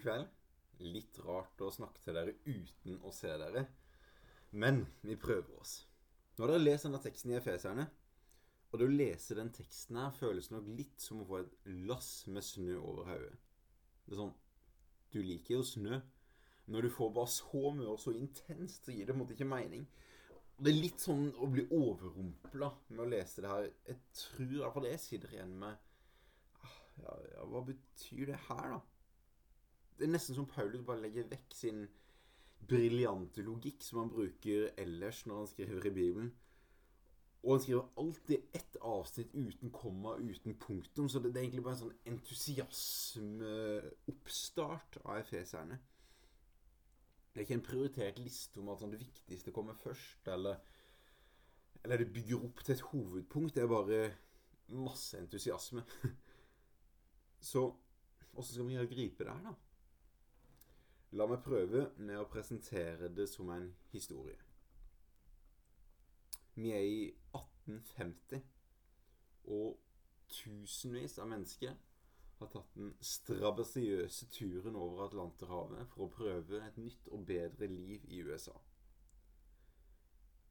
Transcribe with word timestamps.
Kveld. 0.00 0.28
Litt 0.80 1.18
rart 1.26 1.60
å 1.60 1.70
snakke 1.74 2.00
til 2.00 2.16
dere 2.16 2.36
uten 2.46 3.00
å 3.04 3.12
se 3.12 3.32
dere. 3.42 3.66
Men 4.50 4.86
vi 5.04 5.16
prøver 5.20 5.60
oss. 5.60 5.74
Nå 6.36 6.46
har 6.46 6.54
dere 6.54 6.64
lest 6.64 6.86
denne 6.88 7.02
teksten 7.04 7.34
i 7.34 7.38
Efeserne. 7.38 7.86
Og 8.70 8.78
det 8.78 8.86
å 8.86 8.94
lese 8.94 9.36
den 9.36 9.50
teksten 9.54 9.98
her 9.98 10.14
føles 10.14 10.50
nok 10.52 10.68
litt 10.78 11.02
som 11.02 11.22
å 11.22 11.26
få 11.26 11.40
et 11.42 11.70
lass 11.88 12.10
med 12.30 12.46
snø 12.46 12.78
over 12.78 13.10
hodet. 13.10 13.34
Det 14.06 14.14
er 14.14 14.22
sånn 14.22 14.36
Du 15.10 15.18
liker 15.26 15.56
jo 15.56 15.64
snø. 15.66 15.98
Når 16.70 16.86
du 16.86 16.92
får 16.94 17.10
bare 17.14 17.32
så 17.34 17.72
mye 17.74 17.90
og 17.90 17.98
så 17.98 18.12
intenst, 18.14 18.84
så 18.86 18.94
gir 18.94 19.08
det 19.08 19.14
på 19.14 19.18
en 19.18 19.22
måte 19.24 19.34
ikke 19.34 19.48
mening. 19.50 19.88
Det 20.60 20.70
er 20.70 20.76
litt 20.76 21.02
sånn 21.02 21.30
å 21.40 21.48
bli 21.50 21.64
overrumpla 21.72 22.68
med 22.92 23.02
å 23.02 23.08
lese 23.10 23.42
det 23.42 23.50
her. 23.50 23.66
Jeg 23.88 23.98
tror 24.20 24.54
iallfall 24.60 24.86
jeg 24.86 25.02
sitter 25.02 25.34
igjen 25.34 25.56
med 25.58 25.72
ah, 26.62 26.76
ja, 27.00 27.16
ja, 27.32 27.46
Hva 27.50 27.64
betyr 27.66 28.30
det 28.30 28.38
her, 28.46 28.76
da? 28.76 28.80
Det 30.00 30.08
er 30.08 30.14
nesten 30.14 30.32
som 30.32 30.46
Paulus 30.48 30.80
bare 30.88 31.02
legger 31.02 31.26
vekk 31.28 31.52
sin 31.52 31.82
briljante 32.70 33.42
logikk 33.44 33.82
som 33.84 33.98
han 34.00 34.12
bruker 34.12 34.70
ellers 34.80 35.18
når 35.28 35.36
han 35.42 35.50
skriver 35.50 35.86
i 35.90 35.92
Bibelen. 35.92 36.30
Og 37.42 37.50
han 37.52 37.60
skriver 37.60 37.90
alltid 38.00 38.38
ett 38.56 38.76
avsnitt 38.80 39.34
uten 39.34 39.70
komma, 39.70 40.16
uten 40.16 40.58
punktum. 40.60 41.08
Så 41.08 41.18
det, 41.18 41.36
er 41.36 41.40
egentlig 41.42 41.64
bare 41.64 41.74
en 41.76 41.84
sånn 41.84 41.98
entusiasmeoppstart 42.14 44.98
av 45.04 45.16
efeserne. 45.18 45.78
Det 47.30 47.38
er 47.38 47.44
ikke 47.44 47.58
en 47.60 47.68
prioritert 47.68 48.18
liste 48.24 48.60
om 48.60 48.68
at 48.72 48.80
sånn, 48.80 48.94
det 48.96 49.04
viktigste 49.04 49.54
kommer 49.54 49.74
først, 49.84 50.22
eller, 50.32 50.56
eller 51.84 51.96
det 52.00 52.14
bygger 52.16 52.44
opp 52.48 52.58
til 52.64 52.74
et 52.74 52.88
hovedpunkt. 52.88 53.54
Det 53.56 53.62
er 53.64 53.76
bare 53.76 54.00
masse 54.80 55.12
entusiasme. 55.20 55.82
Så 57.52 57.60
åssen 58.32 58.54
skal 58.54 58.68
vi 58.68 58.94
gripe 58.96 59.24
det 59.24 59.34
her, 59.36 59.44
da? 59.52 59.54
La 61.18 61.26
meg 61.26 61.42
prøve 61.42 61.88
med 61.98 62.20
å 62.20 62.28
presentere 62.30 63.08
det 63.10 63.26
som 63.30 63.48
en 63.50 63.66
historie. 63.90 64.38
Vi 66.54 66.70
er 66.70 66.84
i 66.86 67.00
1850, 67.34 68.42
og 69.50 69.78
tusenvis 70.30 71.16
av 71.18 71.30
mennesker 71.32 71.74
har 72.40 72.50
tatt 72.52 72.76
den 72.76 72.92
strabasiøse 73.04 74.28
turen 74.32 74.78
over 74.78 75.08
Atlanterhavet 75.08 75.88
for 75.90 76.06
å 76.06 76.12
prøve 76.14 76.60
et 76.64 76.78
nytt 76.78 77.10
og 77.10 77.26
bedre 77.26 77.66
liv 77.70 78.06
i 78.08 78.22
USA. 78.22 78.54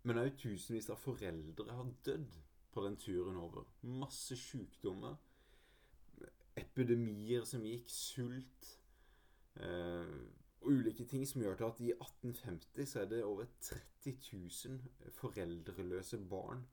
Men 0.04 0.20
òg 0.22 0.36
tusenvis 0.40 0.90
av 0.92 1.00
foreldre 1.00 1.72
har 1.76 1.96
dødd 2.06 2.36
på 2.74 2.84
den 2.86 3.00
turen 3.00 3.40
over. 3.40 3.66
Masse 3.82 4.38
sykdommer, 4.38 5.16
epidemier 6.60 7.48
som 7.48 7.64
gikk, 7.66 7.90
sult 7.92 8.70
eh, 9.64 10.14
og 10.62 10.68
ulike 10.68 11.06
ting 11.06 11.28
som 11.28 11.42
gjør 11.42 11.56
til 11.56 11.64
at 11.64 11.80
i 11.80 11.92
1850 11.92 12.90
så 12.90 13.02
er 13.02 13.06
det 13.06 13.24
over 13.24 13.46
30 13.62 14.18
000 14.66 15.12
foreldreløse 15.12 16.18
barn 16.30 16.68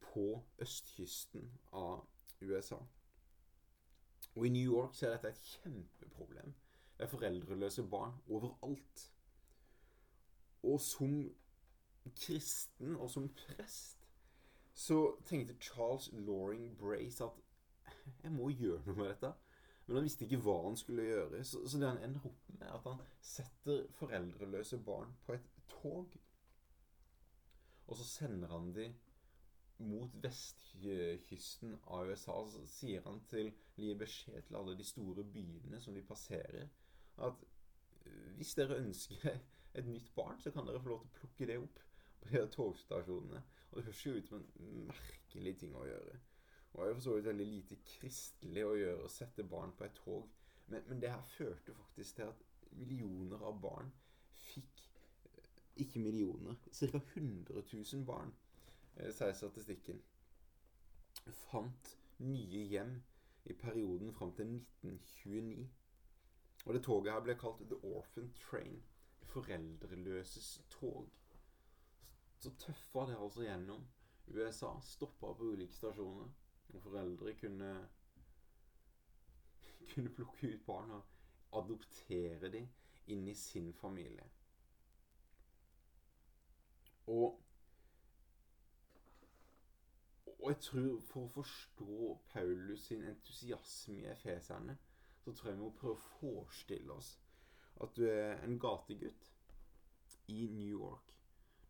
på 0.00 0.44
østkysten 0.58 1.52
av 1.72 2.06
USA. 2.42 2.78
Og 4.34 4.46
i 4.46 4.48
New 4.48 4.72
York 4.72 4.94
så 4.94 5.06
er 5.06 5.16
dette 5.16 5.28
et 5.28 5.44
kjempeproblem. 5.52 6.54
Det 6.96 7.04
er 7.04 7.10
foreldreløse 7.10 7.82
barn 7.82 8.12
overalt. 8.28 9.12
Og 10.62 10.80
som 10.80 11.34
kristen 12.16 12.96
og 12.96 13.10
som 13.10 13.28
prest 13.28 14.08
så 14.78 15.16
tenkte 15.26 15.56
Charles 15.60 16.10
Loring 16.12 16.78
Brace 16.78 17.24
at 17.24 17.30
jeg 18.22 18.32
må 18.32 18.48
gjøre 18.48 18.82
noe 18.86 18.96
med 18.96 19.08
dette. 19.10 19.32
Men 19.88 19.96
han 19.96 20.04
visste 20.04 20.26
ikke 20.26 20.42
hva 20.44 20.54
han 20.66 20.76
skulle 20.76 21.06
gjøre. 21.08 21.42
Så, 21.48 21.62
så 21.64 21.80
det 21.80 21.88
han 21.88 22.02
ender 22.04 22.26
opp 22.28 22.48
med, 22.52 22.64
er 22.66 22.74
at 22.76 22.88
han 22.90 22.98
setter 23.24 23.86
foreldreløse 23.96 24.78
barn 24.84 25.14
på 25.24 25.32
et 25.38 25.46
tog. 25.72 26.16
Og 27.88 27.96
så 27.96 28.04
sender 28.04 28.52
han 28.52 28.68
de 28.76 28.90
mot 29.88 30.12
vestkysten 30.22 31.72
av 31.86 32.10
USA. 32.10 32.36
Så 32.52 32.66
sier 32.68 33.04
han 33.08 33.22
til 33.30 33.48
Gir 33.78 33.96
beskjed 33.96 34.44
til 34.44 34.60
alle 34.60 34.76
de 34.76 34.84
store 34.84 35.24
byene 35.24 35.80
som 35.80 35.96
de 35.96 36.04
passerer, 36.04 36.68
at 37.24 37.44
hvis 38.36 38.54
dere 38.58 38.80
ønsker 38.82 39.38
et 39.78 39.86
nytt 39.86 40.12
barn, 40.14 40.40
så 40.40 40.50
kan 40.50 40.66
dere 40.66 40.82
få 40.82 40.92
lov 40.92 41.04
til 41.04 41.08
å 41.08 41.18
plukke 41.20 41.48
det 41.48 41.58
opp 41.62 41.80
på 42.20 42.32
de 42.32 42.42
togstasjonene. 42.52 43.42
Og 43.70 43.78
det 43.78 43.84
høres 43.88 44.04
jo 44.06 44.16
ut 44.16 44.28
som 44.28 44.42
en 44.42 44.88
merkelig 44.88 45.54
ting 45.60 45.76
å 45.76 45.86
gjøre. 45.86 46.20
Og 46.78 46.86
jo 46.86 46.94
for 46.94 47.02
så 47.02 47.14
vidt 47.14 47.26
veldig 47.26 47.46
lite 47.46 47.76
kristelig 47.84 48.62
å 48.64 48.74
gjøre 48.78 49.06
å 49.06 49.10
sette 49.10 49.44
barn 49.50 49.72
på 49.74 49.86
et 49.86 49.96
tog. 49.98 50.28
Men, 50.68 50.84
men, 50.86 51.00
det 51.02 51.10
her 51.10 51.24
førte 51.32 51.74
faktisk 51.74 52.16
til 52.20 52.28
at 52.28 52.44
millioner 52.78 53.42
av 53.42 53.58
barn 53.62 53.90
fikk 54.48 54.84
Ikke 55.78 56.00
millioner. 56.02 56.54
Ca. 56.74 56.98
100 57.16 57.62
000 57.72 58.04
barn, 58.06 58.32
eh, 58.96 59.12
sier 59.14 59.34
statistikken, 59.38 60.00
fant 61.44 61.92
nye 62.18 62.64
hjem 62.72 62.96
i 63.46 63.54
perioden 63.54 64.10
fram 64.14 64.32
til 64.34 64.50
1929. 64.56 65.68
Og 66.66 66.74
det 66.74 66.82
toget 66.82 67.12
her 67.12 67.22
ble 67.22 67.36
kalt 67.38 67.62
The 67.70 67.78
Orphan 67.86 68.32
Train. 68.42 68.82
Foreldreløses 69.30 70.50
tog. 70.70 71.06
Så 72.38 72.50
tøffa 72.58 73.06
det 73.06 73.16
altså 73.18 73.46
gjennom 73.46 73.86
USA. 74.26 74.74
Stoppa 74.82 75.32
på 75.32 75.52
ulike 75.54 75.78
stasjoner. 75.78 76.28
Og 76.74 76.82
foreldre 76.82 77.34
kunne 77.34 77.72
kunne 79.94 80.14
plukke 80.14 80.54
ut 80.54 80.66
barn 80.66 80.90
og 80.90 81.04
adoptere 81.62 82.50
dem 82.52 82.68
inn 83.06 83.28
i 83.28 83.34
sin 83.34 83.72
familie. 83.74 84.24
Og 87.06 87.44
og 90.38 90.50
jeg 90.52 90.60
tror 90.64 91.00
For 91.04 91.24
å 91.24 91.30
forstå 91.32 92.10
Paulus 92.32 92.84
sin 92.86 93.02
entusiasme 93.10 94.04
i 94.04 94.10
Efeserne, 94.12 94.76
så 95.24 95.32
tror 95.32 95.50
jeg 95.50 95.58
vi 95.58 95.64
må 95.64 95.72
prøve 95.80 95.96
å 95.96 96.04
forestille 96.20 96.94
oss 96.94 97.16
at 97.82 97.96
du 97.96 98.04
er 98.06 98.38
en 98.44 98.58
gategutt 98.58 99.28
i 100.28 100.46
New 100.52 100.78
York. 100.78 101.12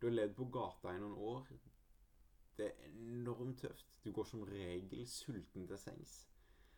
Du 0.01 0.07
har 0.07 0.15
levd 0.15 0.37
på 0.37 0.47
gata 0.53 0.93
i 0.95 1.01
noen 1.01 1.17
år. 1.31 1.49
Det 2.59 2.67
er 2.67 2.89
enormt 2.91 3.61
tøft. 3.61 3.87
Du 4.05 4.13
går 4.13 4.25
som 4.27 4.43
regel 4.43 5.07
sulten 5.07 5.67
til 5.69 5.79
sengs. 5.79 6.15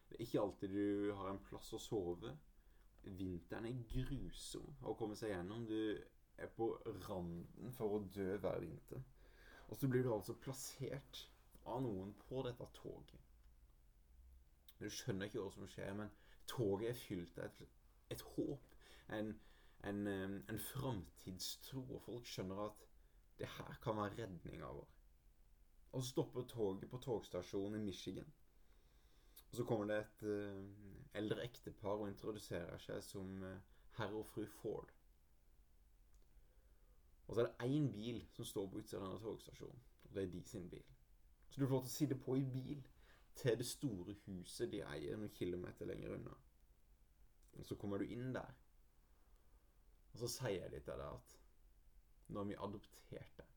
Det 0.09 0.19
er 0.19 0.25
ikke 0.27 0.41
alltid 0.41 0.75
du 0.75 1.13
har 1.17 1.31
en 1.31 1.41
plass 1.47 1.73
å 1.73 1.81
sove. 1.81 2.35
Vinteren 3.21 3.69
er 3.71 3.79
grusom 3.89 4.85
å 4.85 4.93
komme 4.99 5.17
seg 5.17 5.33
gjennom. 5.33 5.65
Du 5.65 5.97
er 6.37 6.53
på 6.57 6.69
randen 7.07 7.73
for 7.79 7.97
å 7.97 8.03
dø 8.13 8.35
hver 8.43 8.61
vinter. 8.61 9.01
Og 9.69 9.81
så 9.81 9.89
blir 9.89 10.05
du 10.05 10.13
altså 10.13 10.37
plassert 10.37 11.25
av 11.65 11.81
noen 11.87 12.13
på 12.27 12.45
dette 12.45 12.69
toget. 12.77 13.25
Du 14.81 14.89
skjønner 14.91 15.29
ikke 15.29 15.45
hva 15.45 15.55
som 15.55 15.69
skjer, 15.69 15.97
men 15.97 16.13
toget 16.51 16.91
er 16.93 17.03
fylt 17.07 17.41
av 17.41 17.49
et, 17.49 17.75
et 18.17 18.29
håp. 18.35 18.71
En, 19.17 19.33
en, 19.89 20.07
en 20.45 20.63
framtidstro. 20.73 21.87
Og 21.89 22.05
folk 22.05 22.29
skjønner 22.29 22.67
at 22.69 22.89
det 23.41 23.49
her 23.57 23.81
kan 23.85 23.97
være 23.97 24.27
redninga 24.27 24.77
vår. 24.77 25.00
Og 25.93 26.03
så 26.03 26.09
stopper 26.09 26.47
toget 26.47 26.91
på 26.91 26.99
togstasjonen 26.99 27.81
i 27.81 27.85
Michigan. 27.85 28.33
Og 29.51 29.57
så 29.57 29.65
kommer 29.65 29.85
det 29.85 29.99
et 29.99 30.23
uh, 30.23 30.65
eldre 31.15 31.43
ektepar 31.45 31.99
og 31.99 32.09
introduserer 32.09 32.79
seg 32.79 33.03
som 33.03 33.43
uh, 33.43 33.57
herr 33.99 34.15
og 34.15 34.27
fru 34.27 34.45
Ford. 34.47 34.93
Og 37.27 37.35
så 37.35 37.43
er 37.43 37.51
det 37.51 37.67
én 37.67 37.91
bil 37.93 38.23
som 38.31 38.45
står 38.45 38.71
på 38.71 38.79
utsiden 38.79 39.03
av 39.03 39.13
denne 39.13 39.25
togstasjonen. 39.25 39.83
Og 40.05 40.15
det 40.15 40.23
er 40.23 40.31
de 40.31 40.43
sin 40.47 40.71
bil. 40.71 40.87
Så 41.49 41.61
du 41.61 41.67
får 41.67 41.75
lov 41.75 41.85
til 41.85 41.93
å 41.93 41.97
sitte 41.99 42.19
på 42.25 42.39
i 42.39 42.47
bil 42.47 42.87
til 43.35 43.59
det 43.59 43.67
store 43.67 44.15
huset 44.27 44.71
de 44.71 44.85
eier 44.87 45.19
noen 45.19 45.35
kilometer 45.35 45.91
lenger 45.91 46.15
unna. 46.15 46.35
Og 47.59 47.67
så 47.67 47.75
kommer 47.79 47.99
du 47.99 48.07
inn 48.07 48.31
der, 48.35 48.55
og 50.13 50.19
så 50.23 50.29
sier 50.31 50.71
de 50.71 50.79
til 50.81 50.99
deg 50.99 51.07
at 51.07 51.37
nå 52.31 52.43
har 52.43 52.49
vi 52.51 52.59
adoptert 52.67 53.39
deg 53.39 53.50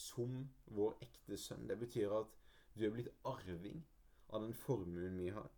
som 0.00 0.44
vår 0.76 0.96
ekte 1.04 1.38
sønn. 1.38 1.68
Det 1.68 1.78
betyr 1.80 2.12
at 2.16 2.36
du 2.74 2.86
er 2.86 2.94
blitt 2.94 3.10
arving 3.28 3.82
av 4.30 4.44
den 4.44 4.54
formuen 4.54 5.18
vi 5.18 5.30
har. 5.34 5.50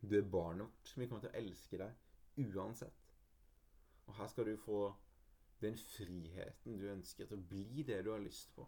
Du 0.00 0.16
er 0.18 0.28
barnet 0.28 0.66
vårt. 0.66 0.92
Vi 0.96 1.08
kommer 1.08 1.24
til 1.24 1.32
å 1.32 1.40
elske 1.40 1.80
deg 1.80 2.46
uansett. 2.54 3.00
Og 4.06 4.14
her 4.18 4.28
skal 4.28 4.50
du 4.50 4.56
få 4.60 4.80
den 5.62 5.78
friheten 5.80 6.78
du 6.78 6.88
ønsker 6.92 7.28
til 7.28 7.40
å 7.40 7.48
bli 7.48 7.84
det 7.88 8.02
du 8.04 8.12
har 8.12 8.22
lyst 8.22 8.52
på. 8.56 8.66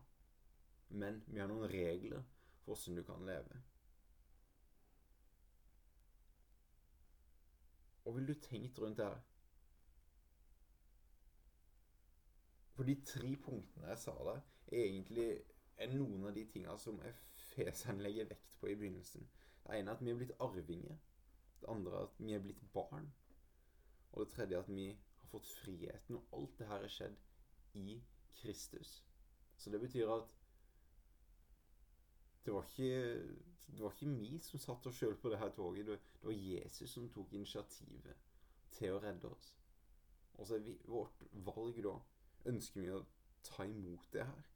Men 0.88 1.20
vi 1.26 1.40
har 1.42 1.50
noen 1.50 1.68
regler 1.70 2.22
for 2.62 2.76
åssen 2.76 2.96
du 2.96 3.02
kan 3.04 3.26
leve. 3.26 3.60
Og 8.06 8.16
vil 8.16 8.28
du 8.30 8.34
tenkt 8.40 8.78
rundt 8.78 9.00
det 9.00 9.10
her? 9.10 9.22
For 12.76 12.84
de 12.84 12.94
tre 13.08 13.32
punktene 13.40 13.88
jeg 13.88 13.98
sa 14.02 14.12
der, 14.28 14.40
er 14.68 14.82
egentlig 14.84 15.28
er 15.76 15.92
noen 15.92 16.26
av 16.28 16.34
de 16.36 16.44
tinga 16.52 16.76
som 16.80 16.98
Efeseren 17.04 18.02
legger 18.04 18.28
vekt 18.28 18.56
på 18.60 18.68
i 18.68 18.76
begynnelsen. 18.76 19.24
Det 19.64 19.78
ene 19.78 19.92
er 19.92 19.96
at 19.96 20.04
vi 20.04 20.12
er 20.12 20.18
blitt 20.20 20.34
arvinger 20.40 20.98
Det 21.60 21.70
andre 21.72 21.92
er 21.96 22.08
at 22.08 22.18
vi 22.20 22.34
er 22.36 22.42
blitt 22.44 22.60
barn. 22.72 23.08
Og 24.12 24.20
det 24.20 24.32
tredje 24.34 24.56
er 24.56 24.62
at 24.62 24.68
vi 24.68 24.90
har 24.92 25.28
fått 25.30 25.48
friheten. 25.62 26.16
Og 26.16 26.38
alt 26.38 26.58
det 26.58 26.68
her 26.68 26.84
er 26.84 26.92
skjedd 26.92 27.16
i 27.80 28.02
Kristus. 28.36 29.04
Så 29.56 29.70
det 29.70 29.80
betyr 29.80 30.12
at 30.12 30.28
det 32.44 32.54
var 32.54 32.62
ikke, 32.62 33.22
det 33.66 33.82
var 33.82 33.92
ikke 33.96 34.12
vi 34.20 34.38
som 34.42 34.60
satte 34.60 34.92
oss 34.92 35.00
sjøl 35.00 35.16
på 35.18 35.32
det 35.32 35.38
her 35.38 35.50
toget. 35.56 35.86
Det, 35.86 35.98
var 36.22 36.32
Jesus 36.32 36.90
som 36.90 37.08
tok 37.10 37.32
initiativet 37.32 38.20
til 38.76 38.94
å 38.94 39.00
redde 39.02 39.32
oss. 39.32 39.48
Og 40.36 40.46
så 40.46 40.60
er 40.60 40.76
vårt 40.84 41.24
valg 41.32 41.80
da 41.82 41.96
Ønsker 42.46 42.80
mye 42.80 42.98
å 43.00 43.04
ta 43.46 43.66
imot 43.66 44.08
det 44.12 44.26
her? 44.26 44.48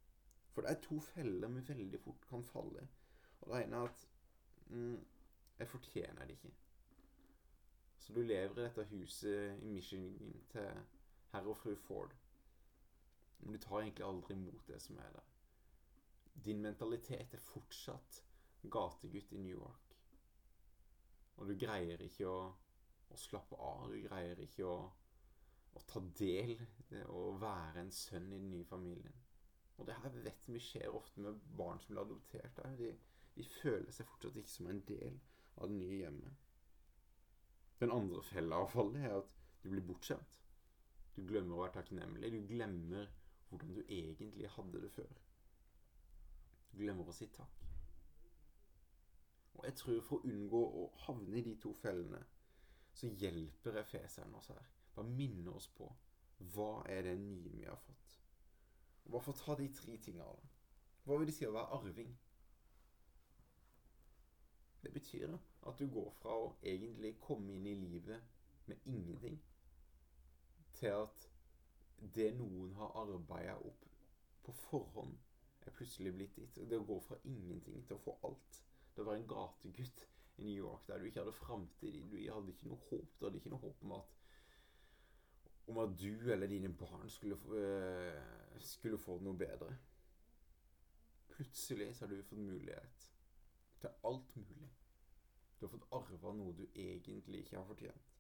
For 0.51 0.63
det 0.63 0.71
er 0.71 0.83
to 0.85 0.99
feller 1.01 1.53
vi 1.55 1.67
veldig 1.69 2.01
fort 2.03 2.27
kan 2.31 2.45
falle 2.45 2.83
i. 2.83 2.89
Og 3.41 3.53
det 3.53 3.63
ene 3.65 3.77
er 3.77 3.91
at 3.91 4.07
mm, 4.67 4.99
jeg 5.59 5.69
fortjener 5.69 6.27
det 6.27 6.39
ikke. 6.39 6.53
Så 7.99 8.13
du 8.13 8.23
lever 8.23 8.59
i 8.59 8.63
dette 8.65 8.85
huset 8.91 9.63
i 9.63 9.69
Michigan 9.69 10.41
til 10.51 10.71
herr 11.33 11.47
og 11.47 11.57
fru 11.57 11.75
Ford. 11.77 12.15
Men 13.41 13.53
du 13.53 13.59
tar 13.59 13.81
egentlig 13.81 14.07
aldri 14.07 14.35
imot 14.35 14.67
det 14.69 14.81
som 14.83 14.99
er 14.99 15.13
der. 15.15 15.29
Din 16.45 16.63
mentalitet 16.63 17.35
er 17.35 17.39
fortsatt 17.39 18.25
gategutt 18.71 19.33
i 19.33 19.39
New 19.39 19.57
York. 19.59 19.97
Og 21.37 21.49
du 21.49 21.55
greier 21.59 22.03
ikke 22.05 22.29
å, 22.29 22.41
å 23.09 23.17
slappe 23.17 23.57
av. 23.57 23.87
Du 23.93 24.01
greier 24.05 24.41
ikke 24.45 24.67
å, 24.69 24.79
å 25.73 25.85
ta 25.89 26.03
del 26.19 26.57
og 27.07 27.41
være 27.41 27.50
en 27.91 27.97
sønn 27.99 28.31
i 28.31 28.39
den 28.39 28.51
nye 28.55 28.69
familien. 28.71 29.19
Og 29.81 29.87
det 29.89 29.97
her 30.03 30.17
vet 30.25 30.49
vi 30.49 30.61
skjer 30.63 30.93
ofte 30.95 31.23
med 31.25 31.41
barn 31.59 31.81
som 31.81 31.95
blir 31.95 32.05
adoptert. 32.05 32.61
De, 32.79 32.91
de 33.37 33.47
føler 33.61 33.91
seg 33.95 34.09
fortsatt 34.11 34.37
ikke 34.37 34.53
som 34.55 34.69
en 34.71 34.83
del 34.89 35.17
av 35.57 35.71
det 35.71 35.79
nye 35.79 36.01
hjemmet. 36.03 36.47
Den 37.81 37.95
andre 37.97 38.21
fella 38.23 38.61
av 38.61 38.69
fallet 38.75 39.07
er 39.09 39.17
at 39.23 39.33
du 39.63 39.71
blir 39.73 39.87
bortskjemt. 39.89 40.37
Du 41.17 41.23
glemmer 41.27 41.57
å 41.57 41.63
være 41.65 41.79
takknemlig. 41.79 42.31
Du 42.33 42.45
glemmer 42.49 43.09
hvordan 43.49 43.73
du 43.75 43.81
egentlig 43.83 44.51
hadde 44.57 44.83
det 44.85 44.93
før. 44.95 45.17
Du 46.71 46.77
glemmer 46.85 47.09
å 47.09 47.17
si 47.17 47.27
takk. 47.35 47.57
Og 49.57 49.65
jeg 49.67 49.77
tror 49.81 50.05
for 50.05 50.21
å 50.21 50.31
unngå 50.31 50.61
å 50.83 50.85
havne 51.07 51.41
i 51.41 51.45
de 51.45 51.57
to 51.61 51.73
fellene, 51.77 52.21
så 52.97 53.11
hjelper 53.21 53.81
Efeseren 53.81 54.37
oss 54.37 54.53
her. 54.53 54.71
Bare 54.95 55.09
minner 55.09 55.57
oss 55.57 55.69
på 55.73 55.89
hva 56.55 56.83
er 56.89 57.05
det 57.07 57.19
nye 57.21 57.53
vi 57.53 57.65
har 57.69 57.79
fått. 57.85 58.17
Bare 59.11 59.23
få 59.23 59.33
ta 59.37 59.55
de 59.59 59.69
tre 59.75 59.97
tingene. 59.99 60.51
Hva 61.05 61.19
vil 61.19 61.29
det 61.29 61.35
si 61.37 61.47
å 61.49 61.55
være 61.55 61.79
arving? 61.79 62.13
Det 64.81 64.93
betyr 64.93 65.35
at 65.69 65.79
du 65.79 65.89
går 65.93 66.13
fra 66.21 66.37
å 66.41 66.53
egentlig 66.63 67.17
komme 67.21 67.53
inn 67.53 67.67
i 67.69 67.77
livet 67.77 68.23
med 68.71 68.87
ingenting, 68.89 69.41
til 70.79 70.95
at 71.03 71.27
det 72.15 72.31
noen 72.39 72.73
har 72.79 72.95
arbeida 73.03 73.59
opp 73.59 73.85
på 74.47 74.55
forhånd, 74.63 75.19
er 75.67 75.75
plutselig 75.77 76.15
blitt 76.17 76.37
ditt. 76.39 76.63
Det 76.71 76.79
å 76.81 76.87
gå 76.89 76.97
fra 77.05 77.19
ingenting 77.29 77.83
til 77.87 77.99
å 77.99 78.05
få 78.05 78.17
alt. 78.29 78.63
Det 78.95 79.03
å 79.03 79.09
være 79.11 79.21
en 79.21 79.29
gategutt 79.29 80.07
i 80.41 80.47
New 80.47 80.57
York 80.57 80.87
der 80.89 80.99
du 80.99 81.09
ikke 81.11 81.21
hadde 81.21 81.37
framtid. 81.37 81.99
Du 82.09 82.17
hadde 82.17 82.55
ikke 82.55 82.71
noe 82.71 82.81
håp. 82.89 83.19
Du 83.19 83.27
hadde 83.27 83.43
ikke 83.43 83.53
noe 83.53 83.65
håp 83.67 83.85
om 83.85 83.93
at, 83.99 84.17
om 85.71 85.79
at 85.83 85.95
du 85.99 86.33
eller 86.33 86.51
dine 86.51 86.73
barn 86.75 87.11
skulle, 87.11 87.39
uh, 87.47 88.61
skulle 88.61 88.99
få 88.99 89.19
noe 89.23 89.39
bedre. 89.39 89.71
Plutselig 91.31 91.95
så 91.97 92.05
har 92.05 92.15
du 92.15 92.23
fått 92.23 92.39
mulighet 92.39 93.11
til 93.81 93.89
alt 94.05 94.37
mulig. 94.37 94.71
Du 95.61 95.67
har 95.67 95.73
fått 95.73 95.89
arva 95.93 96.33
noe 96.37 96.57
du 96.57 96.67
egentlig 96.75 97.45
ikke 97.45 97.57
har 97.57 97.67
fortjent. 97.69 98.11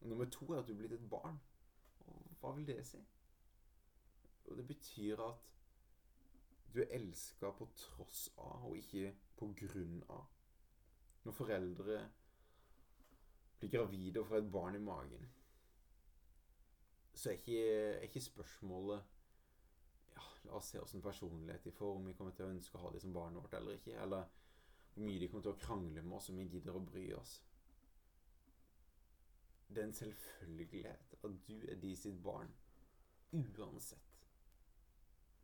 Og 0.00 0.08
nummer 0.08 0.30
to 0.30 0.52
er 0.52 0.60
at 0.60 0.68
du 0.68 0.72
er 0.72 0.78
blitt 0.78 0.92
et 0.92 1.10
barn. 1.10 1.38
Og 2.06 2.32
hva 2.40 2.52
vil 2.56 2.66
det 2.66 2.80
si? 2.86 3.00
Og 4.46 4.56
det 4.56 4.66
betyr 4.66 5.22
at 5.26 5.46
du 6.74 6.80
er 6.82 6.92
elska 6.98 7.50
på 7.56 7.68
tross 7.74 8.28
av, 8.36 8.66
og 8.68 8.76
ikke 8.76 9.14
på 9.38 9.48
grunn 9.62 10.02
av. 10.12 10.26
Når 11.24 11.32
foreldre 11.32 11.98
blir 13.58 13.72
gravide 13.72 14.20
og 14.20 14.28
får 14.28 14.42
et 14.42 14.52
barn 14.52 14.76
i 14.76 14.82
magen, 14.84 15.30
så 17.16 17.30
er 17.30 17.38
ikke, 17.38 17.60
er 17.96 18.02
ikke 18.04 18.20
spørsmålet 18.20 19.14
ja, 20.16 20.24
La 20.44 20.58
oss 20.58 20.68
se 20.72 20.80
åssen 20.80 21.02
personlighet 21.02 21.64
de 21.64 21.72
får, 21.72 21.96
om 21.96 22.06
vi 22.06 22.14
kommer 22.18 22.36
til 22.36 22.46
å 22.46 22.52
ønske 22.52 22.76
å 22.76 22.82
ha 22.84 22.92
dem 22.92 23.02
som 23.02 23.14
barnet 23.16 23.40
vårt 23.40 23.56
eller 23.56 23.78
ikke. 23.78 23.96
Eller 24.02 24.28
hvor 24.94 25.04
mye 25.04 25.20
de 25.20 25.28
kommer 25.30 25.46
til 25.46 25.54
å 25.54 25.60
krangle 25.60 26.02
med 26.04 26.18
oss, 26.18 26.28
om 26.30 26.40
vi 26.40 26.48
gidder 26.52 26.76
å 26.76 26.84
bry 26.84 27.06
oss. 27.16 27.38
Det 29.66 29.82
er 29.82 29.88
en 29.88 29.96
selvfølgelighet 29.96 31.16
at 31.16 31.40
du 31.48 31.56
er 31.66 31.80
de 31.82 31.96
sitt 31.98 32.20
barn 32.22 32.52
uansett. 33.32 34.22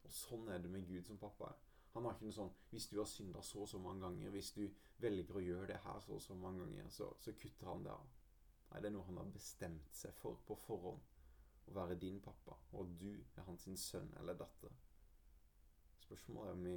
Og 0.05 0.15
sånn 0.15 0.49
er 0.53 0.63
det 0.63 0.71
med 0.71 0.87
Gud 0.87 1.07
som 1.07 1.19
pappa 1.21 1.51
er. 1.51 1.61
Han 1.93 2.07
har 2.07 2.15
ikke 2.17 2.25
noe 2.25 2.37
sånn 2.37 2.53
Hvis 2.71 2.87
du 2.89 2.95
har 2.97 3.09
synda 3.09 3.43
så 3.45 3.65
og 3.65 3.69
så 3.69 3.81
mange 3.83 4.01
ganger, 4.07 4.31
hvis 4.33 4.53
du 4.57 4.63
velger 5.03 5.37
å 5.37 5.45
gjøre 5.45 5.69
det 5.73 5.81
her 5.85 6.01
så 6.05 6.17
og 6.17 6.23
så 6.25 6.37
mange 6.39 6.65
ganger, 6.65 6.89
så, 6.91 7.11
så 7.21 7.35
kutter 7.37 7.69
han 7.69 7.85
det 7.85 7.93
av. 7.93 8.13
Nei, 8.71 8.81
det 8.81 8.89
er 8.89 8.95
noe 8.95 9.09
han 9.09 9.21
har 9.21 9.33
bestemt 9.35 9.97
seg 9.97 10.15
for 10.21 10.41
på 10.47 10.57
forhånd. 10.65 11.03
Å 11.67 11.75
være 11.77 11.99
din 12.01 12.21
pappa, 12.21 12.57
og 12.73 12.97
du 13.01 13.13
er 13.13 13.47
hans 13.47 13.69
sønn 13.81 14.11
eller 14.21 14.39
datter. 14.39 14.75
Spørsmålet 16.03 16.51
er 16.51 16.57
om 16.59 16.65
vi 16.67 16.77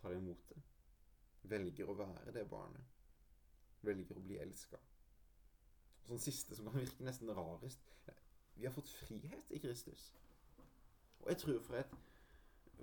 tar 0.00 0.16
imot 0.16 0.48
det. 0.48 0.62
Velger 1.50 1.90
å 1.90 1.96
være 1.98 2.32
det 2.32 2.44
barnet. 2.48 2.92
Velger 3.84 4.16
å 4.16 4.24
bli 4.24 4.38
elska. 4.40 4.80
Sånn 6.04 6.20
siste 6.20 6.56
som 6.56 6.68
kan 6.68 6.82
virke 6.82 7.04
nesten 7.04 7.32
rarest 7.32 7.80
Vi 8.54 8.66
har 8.66 8.74
fått 8.74 8.92
frihet 8.92 9.52
i 9.56 9.58
Kristus. 9.58 10.12
Og 11.24 11.30
jeg 11.32 11.40
tror 11.40 11.60
for, 11.64 11.76
et, 11.80 11.94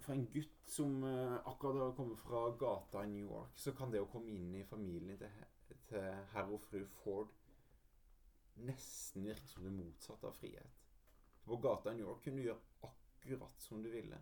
for 0.01 0.13
en 0.13 0.25
gutt 0.33 0.57
som 0.67 1.03
uh, 1.05 1.37
akkurat 1.47 1.79
har 1.85 1.93
kommet 1.95 2.19
fra 2.19 2.41
gata 2.59 3.05
i 3.05 3.11
New 3.13 3.29
York, 3.29 3.53
så 3.55 3.71
kan 3.77 3.93
det 3.93 4.01
å 4.01 4.09
komme 4.11 4.33
inn 4.33 4.55
i 4.57 4.65
familien 4.67 5.17
til, 5.21 5.77
til 5.87 6.25
herr 6.33 6.51
og 6.51 6.59
fru 6.65 6.81
Ford 6.99 7.31
nesten 8.55 9.25
virke 9.25 9.47
som 9.47 9.63
det 9.63 9.73
motsatte 9.75 10.27
av 10.27 10.33
frihet. 10.39 10.81
På 11.43 11.57
gata 11.57 11.91
i 11.91 11.95
New 11.97 12.05
York 12.05 12.23
kunne 12.23 12.41
du 12.41 12.45
gjøre 12.45 12.89
akkurat 12.89 13.61
som 13.61 13.83
du 13.83 13.89
ville. 13.89 14.17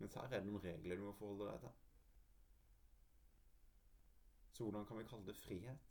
Mens 0.00 0.16
her 0.16 0.28
er 0.28 0.40
det 0.40 0.48
noen 0.48 0.64
regler 0.64 0.96
du 0.96 1.06
må 1.06 1.14
forholde 1.16 1.48
deg 1.50 1.62
til. 1.64 1.78
Så 4.52 4.64
hvordan 4.64 4.86
kan 4.88 4.98
vi 4.98 5.06
kalle 5.08 5.26
det 5.26 5.36
frihet? 5.40 5.86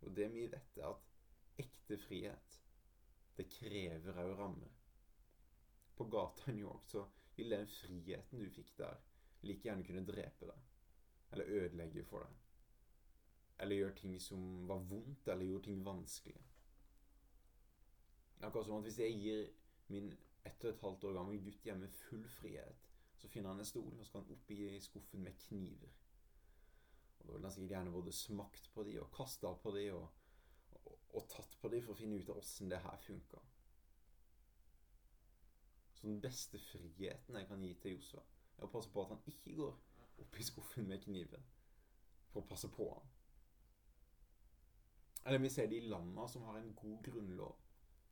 Og 0.00 0.16
det 0.16 0.28
vi 0.32 0.46
vet, 0.52 0.76
er 0.76 0.90
at 0.90 1.60
ekte 1.60 1.98
frihet, 2.00 2.58
det 3.36 3.48
krever 3.52 4.20
òg 4.24 4.34
rammer. 4.38 4.76
På 5.96 6.04
gata 6.12 6.50
i 6.50 6.54
New 6.56 6.66
York 6.66 6.88
så 6.88 7.04
ville 7.36 7.56
den 7.60 7.68
friheten 7.72 8.40
du 8.40 8.48
fikk 8.52 8.72
der, 8.78 9.00
like 9.44 9.68
gjerne 9.68 9.84
kunne 9.84 10.04
drepe 10.08 10.48
deg. 10.48 10.68
Eller 11.32 11.52
ødelegge 11.60 12.04
for 12.08 12.24
deg. 12.24 12.49
Eller 13.60 13.76
gjør 13.76 13.94
ting 13.96 14.20
som 14.22 14.68
var 14.68 14.80
vondt, 14.88 15.28
eller 15.28 15.46
gjorde 15.46 15.68
ting 15.68 15.84
vanskelig. 15.84 16.40
Akkurat 18.40 18.66
som 18.66 18.78
at 18.78 18.86
hvis 18.88 18.98
jeg 18.98 19.18
gir 19.20 19.48
min 19.92 20.12
ett 20.48 20.64
og 20.64 20.70
et 20.70 20.80
halvt 20.80 21.04
år 21.04 21.18
gammel 21.18 21.42
gutt 21.44 21.66
hjemme 21.66 21.88
full 21.88 22.24
frihet, 22.28 22.86
så 23.20 23.28
finner 23.28 23.52
han 23.52 23.60
en 23.60 23.68
stol, 23.68 23.90
og 23.92 23.98
så 23.98 24.06
skal 24.08 24.22
han 24.22 24.32
opp 24.32 24.50
i 24.50 24.78
skuffen 24.80 25.24
med 25.24 25.36
kniver. 25.44 25.92
Og 27.18 27.26
Da 27.26 27.32
vil 27.32 27.44
han 27.44 27.52
sikkert 27.52 27.74
gjerne 27.74 27.92
både 27.92 28.12
smakt 28.12 28.70
på 28.74 28.84
de 28.84 28.96
og 29.00 29.12
kasta 29.12 29.52
på 29.62 29.74
de 29.76 29.84
og, 29.92 30.08
og, 30.72 30.98
og, 31.10 31.28
tatt 31.28 31.56
på 31.60 31.68
de 31.68 31.82
for 31.84 31.92
å 31.92 32.00
finne 32.00 32.16
ut 32.16 32.32
av 32.32 32.40
åssen 32.40 32.72
det 32.72 32.80
her 32.80 33.04
funka. 33.04 33.42
Så 35.94 36.08
den 36.08 36.20
beste 36.24 36.58
friheten 36.70 37.36
jeg 37.36 37.48
kan 37.48 37.62
gi 37.64 37.74
til 37.82 37.98
Josua, 37.98 38.24
er 38.56 38.64
å 38.64 38.72
passe 38.72 38.92
på 38.92 39.04
at 39.04 39.12
han 39.12 39.24
ikke 39.28 39.56
går 39.58 39.76
opp 40.24 40.38
i 40.40 40.46
skuffen 40.46 40.88
med 40.88 41.04
kniven 41.04 41.44
for 42.30 42.40
å 42.40 42.48
passe 42.48 42.72
på 42.72 42.88
han. 42.94 43.16
Eller 45.24 45.38
vi 45.38 45.50
ser 45.50 45.68
de 45.68 45.80
landa 45.80 46.28
som 46.28 46.42
har 46.42 46.58
en 46.58 46.74
god 46.74 47.02
grunnlov, 47.04 47.56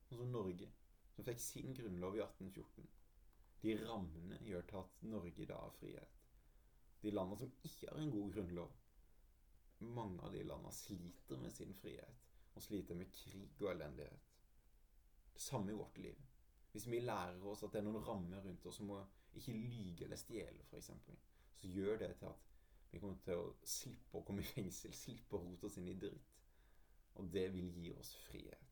sånn 0.08 0.22
som 0.22 0.32
Norge, 0.32 0.68
som 1.14 1.26
fikk 1.26 1.40
sin 1.42 1.74
grunnlov 1.74 2.16
i 2.18 2.22
1814. 2.24 2.88
De 3.62 3.74
rammene 3.80 4.38
gjør 4.46 4.66
til 4.68 4.80
at 4.82 5.00
Norge 5.12 5.46
da 5.50 5.62
har 5.64 5.74
frihet. 5.80 6.18
De 7.02 7.10
landene 7.14 7.40
som 7.40 7.68
ikke 7.70 7.90
har 7.90 8.00
en 8.02 8.12
god 8.12 8.32
grunnlov, 8.36 8.76
mange 9.78 10.22
av 10.26 10.34
de 10.34 10.42
landene 10.44 10.74
sliter 10.74 11.38
med 11.42 11.54
sin 11.54 11.74
frihet 11.78 12.24
og 12.54 12.62
sliter 12.62 12.98
med 12.98 13.12
krig 13.14 13.62
og 13.62 13.70
elendighet. 13.72 14.30
Det 15.34 15.42
samme 15.42 15.72
i 15.72 15.78
vårt 15.78 15.98
liv. 16.02 16.22
Hvis 16.72 16.86
vi 16.90 17.00
lærer 17.00 17.44
oss 17.46 17.62
at 17.62 17.72
det 17.72 17.80
er 17.80 17.86
noen 17.86 18.04
rammer 18.04 18.42
rundt 18.44 18.66
oss 18.66 18.80
som 18.80 18.90
å 18.94 19.04
ikke 19.38 19.54
lyge 19.54 20.04
eller 20.06 20.18
stjele, 20.20 20.66
f.eks., 20.66 20.90
så 21.58 21.70
gjør 21.70 21.98
det 22.02 22.10
til 22.18 22.28
at 22.30 22.48
vi 22.90 23.00
kommer 23.02 23.18
til 23.24 23.40
å 23.40 23.48
slippe 23.66 24.18
å 24.18 24.24
komme 24.26 24.42
i 24.42 24.48
fengsel, 24.48 24.94
slippe 24.94 25.36
å 25.36 25.42
rote 25.42 25.68
oss 25.68 25.78
inn 25.80 25.90
i 25.90 25.96
dritt. 25.98 26.34
Og 27.18 27.32
det 27.32 27.48
vil 27.54 27.72
gi 27.74 27.92
oss 27.98 28.14
frihet. 28.28 28.68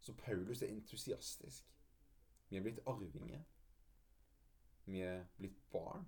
Så 0.00 0.14
Paulus 0.14 0.62
er 0.62 0.70
entusiastisk. 0.70 1.64
Vi 2.48 2.56
er 2.56 2.62
blitt 2.62 2.80
arvinger. 2.86 3.42
Vi 4.84 5.00
er 5.02 5.24
blitt 5.36 5.58
barn. 5.72 6.06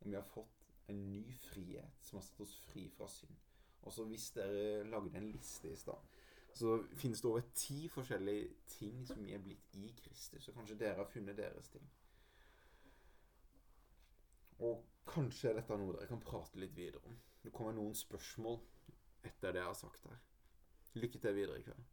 Og 0.00 0.08
vi 0.08 0.14
har 0.16 0.24
fått 0.24 0.72
en 0.88 1.02
ny 1.12 1.34
frihet 1.50 2.00
som 2.00 2.16
har 2.16 2.24
satt 2.24 2.40
oss 2.40 2.56
fri 2.70 2.86
fra 2.88 3.08
synd. 3.12 3.36
Og 3.82 3.92
så 3.92 4.04
hvis 4.08 4.30
dere 4.30 4.88
lagde 4.88 5.18
en 5.18 5.30
liste 5.32 5.70
i 5.72 5.76
stad, 5.76 6.00
så 6.54 6.78
finnes 6.96 7.20
det 7.20 7.30
over 7.30 7.44
ti 7.54 7.88
forskjellige 7.88 8.48
ting 8.66 9.06
som 9.06 9.20
vi 9.24 9.36
er 9.36 9.42
blitt 9.44 9.76
i 9.76 9.92
Kristus. 10.00 10.48
Og 10.48 10.56
kanskje 10.56 10.78
dere 10.80 10.96
har 11.02 11.12
funnet 11.12 11.36
deres 11.36 11.68
ting. 11.68 11.84
Og 14.58 14.80
kanskje 15.06 15.50
er 15.50 15.60
dette 15.60 15.76
noe 15.76 15.94
dere 15.94 16.08
kan 16.10 16.24
prate 16.24 16.58
litt 16.58 16.74
videre 16.76 17.04
om. 17.04 17.20
Det 17.44 17.52
kommer 17.52 17.76
noen 17.76 17.94
spørsmål 17.94 18.58
etter 19.24 19.52
det 19.52 19.62
jeg 19.62 19.70
har 19.70 19.78
sagt 19.78 20.04
her. 20.08 20.18
Lykke 20.98 21.18
til 21.18 21.34
videre 21.34 21.58
i 21.58 21.62
kveld. 21.62 21.84